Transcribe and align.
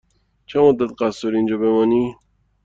چه 0.49 0.57
مدت 0.59 0.91
قصد 0.99 1.23
داری 1.23 1.37
اینجا 1.37 1.57
بمانی؟ 1.57 2.15